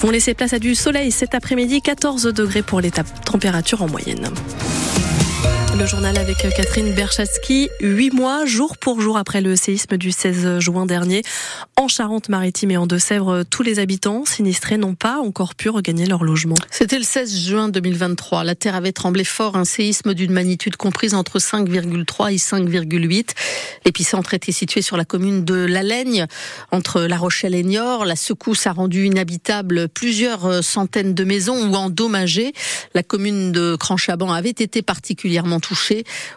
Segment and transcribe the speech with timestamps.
[0.00, 4.28] vont laisser place à du soleil cet après-midi, 14 degrés pour les températures en moyenne.
[5.78, 10.58] Le journal avec Catherine Berchatsky, huit mois, jour pour jour après le séisme du 16
[10.58, 11.22] juin dernier.
[11.76, 16.24] En Charente-Maritime et en Deux-Sèvres, tous les habitants sinistrés n'ont pas encore pu regagner leur
[16.24, 16.56] logement.
[16.72, 18.42] C'était le 16 juin 2023.
[18.42, 23.28] La terre avait tremblé fort, un séisme d'une magnitude comprise entre 5,3 et 5,8.
[23.86, 26.26] L'épicentre était situé sur la commune de La Laigne,
[26.72, 28.04] entre La Rochelle et Niort.
[28.04, 32.52] La secousse a rendu inhabitable plusieurs centaines de maisons ou endommagées.
[32.94, 35.60] La commune de Cranchaban avait été particulièrement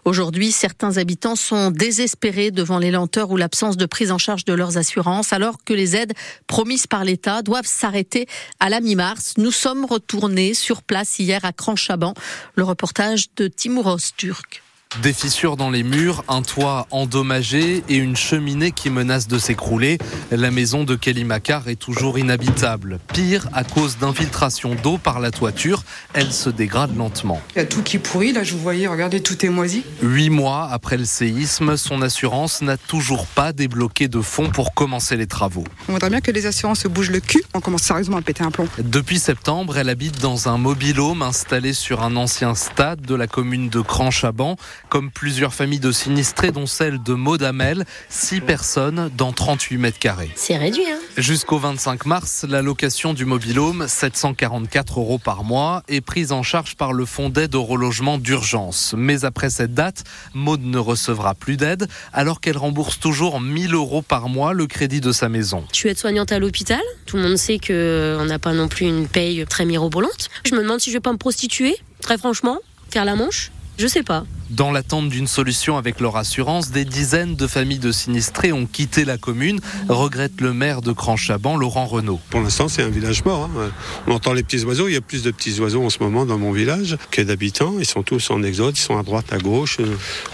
[0.06, 4.54] Aujourd'hui, certains habitants sont désespérés devant les lenteurs ou l'absence de prise en charge de
[4.54, 6.14] leurs assurances, alors que les aides
[6.48, 8.28] promises par l'État doivent s'arrêter
[8.60, 9.36] à la mi-mars.
[9.38, 12.14] Nous sommes retournés sur place hier à Cranchaban.
[12.56, 14.64] Le reportage de Timouros Turc.
[15.00, 19.98] Des fissures dans les murs, un toit endommagé et une cheminée qui menace de s'écrouler.
[20.32, 23.00] La maison de Kelly Macar est toujours inhabitable.
[23.14, 27.40] Pire, à cause d'infiltration d'eau par la toiture, elle se dégrade lentement.
[27.56, 29.84] Il y a tout qui pourrit, là je vous voyais, regardez, tout est moisi.
[30.02, 35.16] Huit mois après le séisme, son assurance n'a toujours pas débloqué de fonds pour commencer
[35.16, 35.64] les travaux.
[35.88, 38.44] On voudrait bien que les assurances se bougent le cul, on commence sérieusement à péter
[38.44, 38.68] un plomb.
[38.78, 43.70] Depuis septembre, elle habite dans un mobil-home installé sur un ancien stade de la commune
[43.70, 44.58] de Cranchaban
[44.90, 50.32] comme plusieurs familles de sinistrés, dont celle de Maudamel, 6 personnes dans 38 mètres carrés.
[50.36, 56.02] C'est réduit, hein Jusqu'au 25 mars, la location du mobilhome, 744 euros par mois, est
[56.02, 58.94] prise en charge par le fonds d'aide au relogement d'urgence.
[58.98, 64.02] Mais après cette date, Maud ne recevra plus d'aide, alors qu'elle rembourse toujours 1000 euros
[64.02, 65.64] par mois le crédit de sa maison.
[65.72, 66.82] Je suis aide-soignante à l'hôpital.
[67.06, 70.30] Tout le monde sait qu'on n'a pas non plus une paye très mirobolante.
[70.46, 73.52] Je me demande si je vais pas me prostituer, très franchement, faire la manche.
[73.78, 74.26] Je sais pas.
[74.52, 79.06] Dans l'attente d'une solution avec leur assurance, des dizaines de familles de sinistrés ont quitté
[79.06, 82.20] la commune, regrette le maire de Cranchaban, Laurent Renault.
[82.30, 83.50] Pour l'instant, c'est un village mort.
[83.58, 83.72] Hein.
[84.08, 84.90] On entend les petits oiseaux.
[84.90, 87.76] Il y a plus de petits oiseaux en ce moment dans mon village que d'habitants.
[87.80, 89.78] Ils sont tous en exode, ils sont à droite, à gauche.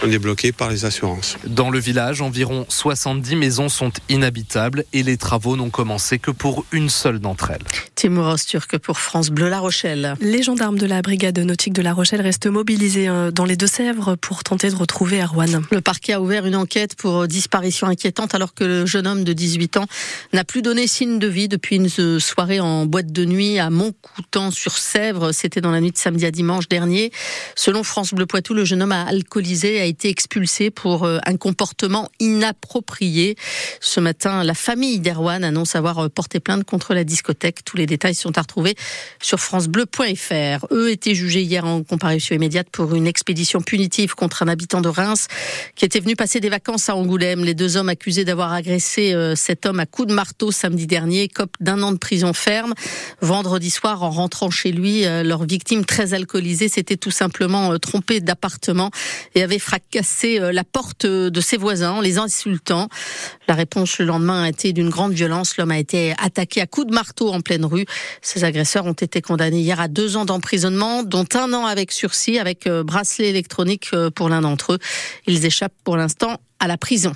[0.04, 1.36] On est bloqué par les assurances.
[1.46, 6.64] Dans le village, environ 70 maisons sont inhabitables et les travaux n'ont commencé que pour
[6.72, 7.64] une seule d'entre elles.
[7.98, 10.14] Timouros Turc pour France Bleu La Rochelle.
[10.20, 14.14] Les gendarmes de la brigade nautique de La Rochelle restent mobilisés euh, dans les Deux-Sèvres
[14.14, 15.64] pour tenter de retrouver Erwan.
[15.72, 19.32] Le parquet a ouvert une enquête pour disparition inquiétante alors que le jeune homme de
[19.32, 19.86] 18 ans
[20.32, 21.88] n'a plus donné signe de vie depuis une
[22.20, 25.32] soirée en boîte de nuit à Montcoutan-sur-Sèvre.
[25.32, 27.10] C'était dans la nuit de samedi à dimanche dernier.
[27.56, 31.36] Selon France Bleu Poitou, le jeune homme a alcoolisé, a été expulsé pour euh, un
[31.36, 33.34] comportement inapproprié.
[33.80, 37.64] Ce matin, la famille d'Erwan annonce avoir euh, porté plainte contre la discothèque.
[37.64, 38.76] Tous les détails sont à retrouver
[39.20, 40.66] sur francebleu.fr.
[40.70, 44.88] Eux étaient jugés hier en comparution immédiate pour une expédition punitive contre un habitant de
[44.88, 45.26] Reims
[45.74, 47.44] qui était venu passer des vacances à Angoulême.
[47.44, 51.28] Les deux hommes accusés d'avoir agressé euh, cet homme à coups de marteau samedi dernier
[51.28, 52.74] copent d'un an de prison ferme.
[53.20, 57.78] Vendredi soir, en rentrant chez lui, euh, leur victime très alcoolisée s'était tout simplement euh,
[57.78, 58.90] trompée d'appartement
[59.34, 62.88] et avait fracassé la porte de ses voisins les insultant.
[63.48, 65.56] La réponse le lendemain a été d'une grande violence.
[65.56, 67.77] L'homme a été attaqué à coups de marteau en pleine rue.
[68.22, 72.38] Ces agresseurs ont été condamnés hier à deux ans d'emprisonnement, dont un an avec sursis,
[72.38, 74.78] avec bracelet électronique pour l'un d'entre eux.
[75.26, 77.12] Ils échappent pour l'instant à la prison.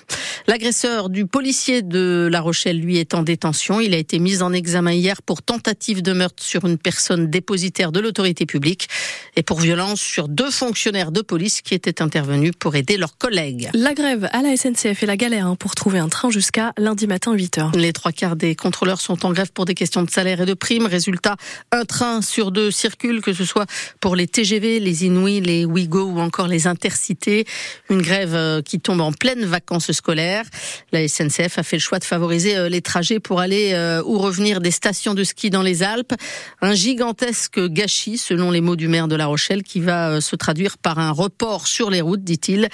[0.46, 3.80] L'agresseur du policier de La Rochelle, lui, est en détention.
[3.80, 7.92] Il a été mis en examen hier pour tentative de meurtre sur une personne dépositaire
[7.92, 8.88] de l'autorité publique
[9.36, 13.70] et pour violence sur deux fonctionnaires de police qui étaient intervenus pour aider leurs collègues.
[13.74, 17.06] La grève à la SNCF et la galère hein, pour trouver un train jusqu'à lundi
[17.06, 17.76] matin 8h.
[17.76, 20.54] Les trois quarts des contrôleurs sont en grève pour des questions de salaire et de
[20.54, 20.86] primes.
[20.86, 21.36] Résultat,
[21.70, 23.66] un train sur deux circule, que ce soit
[24.00, 27.46] pour les TGV, les Inouïs, les Ouigo ou encore les Intercités.
[27.90, 30.44] Une grève euh, qui tombe en pleine vacances scolaires.
[30.92, 34.18] La SNCF a fait le choix de favoriser euh, les trajets pour aller euh, ou
[34.18, 36.14] revenir des stations de ski dans les Alpes.
[36.60, 40.36] Un gigantesque gâchis, selon les mots du maire de La Rochelle, qui va euh, se
[40.36, 42.68] traduire par un report sur les routes, dit-il.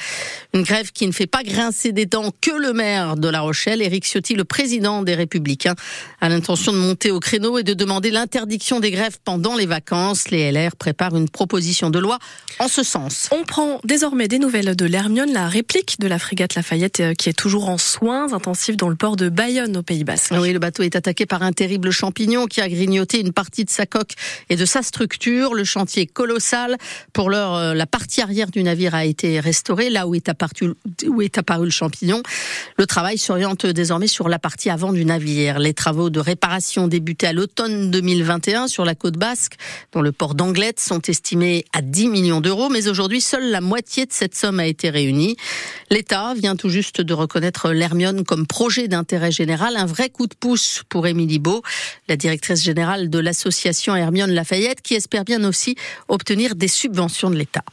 [0.55, 3.83] Une grève qui ne fait pas grincer des dents que le maire de La Rochelle,
[3.83, 5.75] Éric Ciotti, le président des Républicains,
[6.21, 10.31] a l'intention de monter au créneau et de demander l'interdiction des grèves pendant les vacances.
[10.31, 12.19] Les LR préparent une proposition de loi
[12.59, 13.29] en ce sens.
[13.31, 17.39] On prend désormais des nouvelles de l'Hermione, la réplique de la frégate Lafayette qui est
[17.39, 20.35] toujours en soins intensifs dans le port de Bayonne au Pays Basque.
[20.39, 23.71] Oui, le bateau est attaqué par un terrible champignon qui a grignoté une partie de
[23.71, 24.13] sa coque
[24.49, 25.55] et de sa structure.
[25.55, 26.77] Le chantier est colossal.
[27.13, 30.75] Pour l'heure, euh, la partie arrière du navire a été restaurée, là où est apparu,
[31.07, 32.23] où est apparu le champignon.
[32.77, 35.59] Le travail s'oriente désormais sur la partie avant du navire.
[35.59, 39.55] Les travaux de réparation débutés à l'automne 2021 sur la côte basque,
[39.93, 44.07] dans le port d'Anglette, sont estimés à 10 millions d'euros, mais aujourd'hui, seule la moitié
[44.07, 45.37] de cette somme a été réunie.
[45.91, 50.35] L'État vient tout juste de reconnaître l'Hermione comme projet d'intérêt général, un vrai coup de
[50.35, 51.63] pouce pour Émilie Beau,
[52.09, 55.77] la directrice générale de l'association Hermione Lafayette, qui espère bien aussi
[56.09, 57.65] obtenir des subventions de l'État.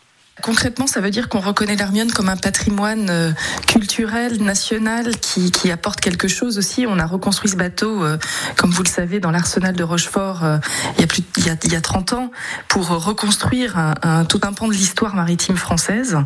[0.42, 3.32] Concrètement, ça veut dire qu'on reconnaît l'Hermione comme un patrimoine euh,
[3.68, 6.86] culturel, national, qui, qui, apporte quelque chose aussi.
[6.86, 8.18] On a reconstruit ce bateau, euh,
[8.58, 10.58] comme vous le savez, dans l'arsenal de Rochefort euh,
[10.98, 12.32] il, y a plus, il, y a, il y a 30 ans,
[12.68, 16.18] pour reconstruire un, tout un pan de l'histoire maritime française.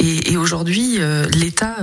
[0.00, 0.98] Et, et aujourd'hui,
[1.32, 1.76] l'État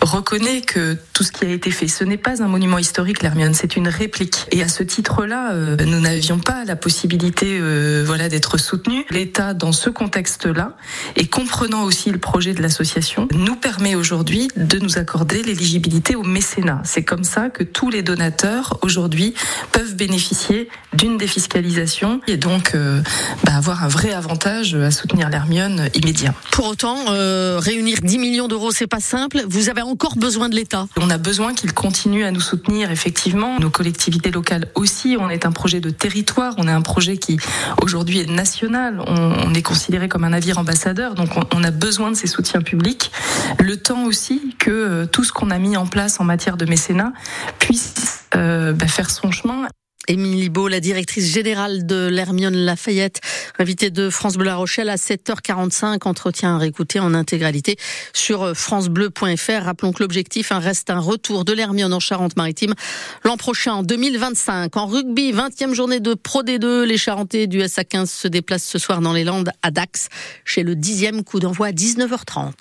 [0.00, 3.54] reconnaît que tout ce qui a été fait, ce n'est pas un monument historique, l'Hermione,
[3.54, 4.46] c'est une réplique.
[4.52, 7.60] Et à ce titre-là, nous n'avions pas la possibilité
[8.04, 9.04] voilà, d'être soutenus.
[9.10, 10.76] L'État, dans ce contexte-là,
[11.16, 16.22] et comprenant aussi le projet de l'association, nous permet aujourd'hui de nous accorder l'éligibilité au
[16.22, 16.82] mécénat.
[16.84, 19.34] C'est comme ça que tous les donateurs aujourd'hui
[19.72, 23.00] peuvent bénéficier d'une défiscalisation et donc euh,
[23.44, 26.34] bah, avoir un vrai avantage à soutenir l'Hermione immédiat.
[26.50, 29.42] Pour autant, euh, réunir 10 millions d'euros, c'est pas simple.
[29.48, 30.86] Vous avez encore besoin de l'État.
[31.00, 33.58] On a besoin qu'il continue à nous soutenir, effectivement.
[33.60, 35.16] Nos collectivités locales aussi.
[35.18, 36.54] On est un projet de territoire.
[36.58, 37.38] On est un projet qui
[37.82, 39.02] aujourd'hui est national.
[39.06, 39.14] On,
[39.46, 41.14] on est considéré comme un navire ambassadeur.
[41.16, 43.10] Donc on, a besoin de ces soutiens publics.
[43.58, 46.64] Le temps aussi que euh, tout ce qu'on a mis en place en matière de
[46.66, 47.12] mécénat
[47.58, 49.68] puisse euh, bah, faire son chemin.
[50.08, 53.20] Émilie Beau, la directrice générale de l'Hermione Lafayette,
[53.58, 57.76] invitée de France Bleu La Rochelle à 7h45, entretien à réécouter en intégralité
[58.12, 59.64] sur francebleu.fr.
[59.64, 62.74] Rappelons que l'objectif hein, reste un retour de l'Hermione en Charente-Maritime
[63.24, 64.76] l'an prochain, en 2025.
[64.76, 69.00] En rugby, 20e journée de Pro D2, les Charentais du SA15 se déplacent ce soir
[69.00, 70.08] dans les Landes à Dax,
[70.44, 72.52] chez le 10e coup d'envoi à 19h30.